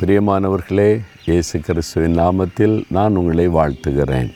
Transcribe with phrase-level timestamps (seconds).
[0.00, 4.28] பிரியமானவர்களே இயேசு கிறிஸ்துவின் நாமத்தில் நான் உங்களை வாழ்த்துகிறேன்.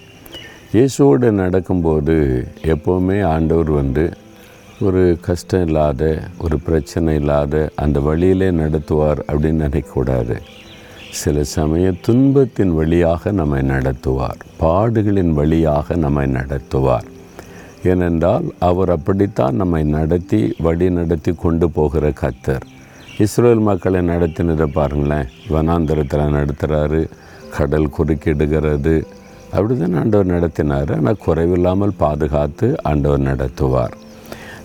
[0.72, 2.14] இயேசுவோடு நடக்கும்போது
[2.62, 4.04] எப்போவுமே ஆண்டவர் வந்து
[4.80, 10.38] ஒரு கஷ்டம் இல்லாத ஒரு பிரச்சனை இல்லாத அந்த வழியிலே நடத்துவார் அப்படின்னு நினைக்கக்கூடாது.
[11.10, 17.08] சில சமயம் துன்பத்தின் வழியாக நம்மை நடத்துவார் பாடுகளின் வழியாக நம்மை நடத்துவார்.
[17.84, 22.66] ஏனென்றால் அவர் அப்படித்தான் நம்மை நடத்தி வழி நடத்தி கொண்டு போகிற கத்தர்
[23.24, 25.30] இஸ்ரேல் மக்களை நடத்தினதை பாருங்களேன்.
[25.54, 27.00] வனாந்திரத்தில் நடத்துகிறாரு
[27.56, 28.94] கடல் குறுக்கிடுகிறது.
[29.54, 30.90] அப்படி தான் ஆண்டவர் நடத்தினார்.
[30.96, 33.94] ஆனால் குறைவில்லாமல் பாதுகாத்து ஆண்டவர் நடத்துவார்.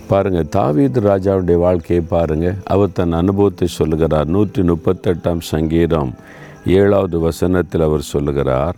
[0.10, 4.28] பாருங்கள் தாவீது ராஜாவுடைய வாழ்க்கையை பாருங்கள் அவர் தன் அனுபவத்தை சொல்லுகிறார்.
[4.36, 6.12] நூற்றி முப்பத்தெட்டாம் சங்கீதம்
[6.80, 8.78] ஏழாவது வசனத்தில் அவர் சொல்லுகிறார்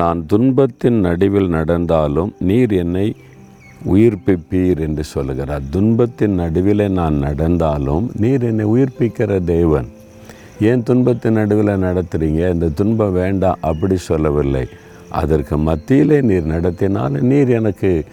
[0.00, 3.06] நான் துன்பத்தின் நடுவில் நடந்தாலும் நீர் என்னை
[3.92, 5.60] உயிர்ப்பிப்பீர் என்று சொல்லுகிறார்.
[5.70, 9.88] துன்பத்தின் நடுவில் நான் நடந்தாலும் நீர் என்னை உயிர்ப்பிக்கிற தேவன்.
[10.60, 14.66] ஏன் துன்பத்தின் நடுவில் நடத்துகிறீங்க இந்த துன்பம் வேண்டாம் அப்படி சொல்லவில்லை.
[15.08, 18.04] அதற்கு மத்தியிலே நீர் நடத்தினால் நீர் எனக்கு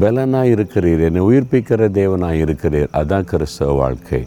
[0.00, 1.02] பலனாக இருக்கிறீர்.
[1.02, 2.88] என்னை உயிர்ப்பிக்கிற தேவனாக இருக்கிறீர்.
[2.92, 4.26] அதான் கிறிஸ்தவ வாழ்க்கை.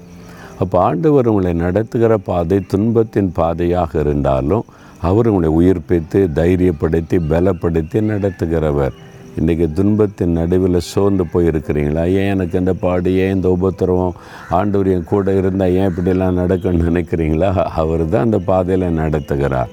[0.59, 4.63] அப்போ ஆண்டவர் உங்களை நடத்துகிற பாதை துன்பத்தின் பாதையாக இருந்தாலும்
[5.01, 8.91] அவர் உங்களை உயிர்ப்பித்து தைரியப்படுத்தி பலப்படுத்தி நடத்துகிறவர்.
[9.39, 12.01] இன்றைக்கி துன்பத்தின் நடுவில் சோர்ந்து போயிருக்கிறீங்களா?
[12.13, 13.15] ஏன் எனக்கு இந்த பாடு?
[13.15, 14.15] ஏன் இந்த உபத்திரவம்?
[14.49, 17.49] ஆண்டவர் என் கூட இருந்தால் ஏன் இப்படிலாம் நடக்கும்னு நினைக்கிறீங்களா?
[17.81, 19.71] அவர் தான் அந்த பாதையில் நடத்துகிறார்.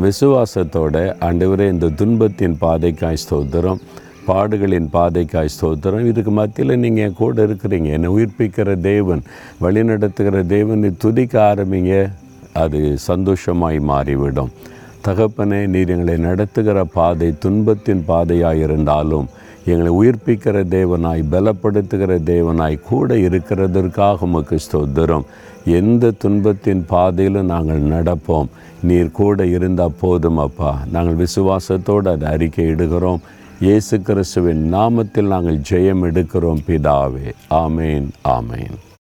[0.00, 3.80] விசுவாசத்தோடு ஆண்டவரே இந்த துன்பத்தின் பாதைக்காய் ஸ்தோத்திரம்
[4.26, 6.06] பாடுகளின் பாதைக்காய் ஸ்தோத்திரம்.
[6.06, 7.90] இதுக்கு மத்தியில் நீங்கள் என் கூட இருக்கிறீங்க.
[7.96, 9.22] என்னை உயிர்ப்பிக்கிற தேவன்
[9.58, 10.42] வழி நடத்துகிற
[10.98, 12.12] துதிக்க ஆரம்பிங்க.
[12.52, 14.50] அது சந்தோஷமாய் மாறிவிடும்.
[15.04, 19.28] தகப்பனே நீர் எங்களை நடத்துகிற பாதை துன்பத்தின் பாதையாக இருந்தாலும்
[19.64, 25.26] எங்களை உயிர்ப்பிக்கிற தேவனாய் பலப்படுத்துகிற தேவனாய் கூட இருக்கிறதற்காக உமக்கு ஸ்தோத்திரம்.
[25.64, 28.50] எந்த துன்பத்தின் பாதையிலும் நாங்கள் நடப்போம்.
[28.82, 30.78] நீர் கூட இருந்தால் போதும் அப்பா.
[30.92, 33.22] நாங்கள் விசுவாசத்தோடு அதை அறிக்கை இடுகிறோம்.
[33.60, 37.28] இயேசு கிறிஸ்துவின் நாமத்தில் நாங்கள் ஜெயம் எடுக்கிறோம் பிதாவே.
[37.50, 38.80] ஆமேன் ஆமேன்.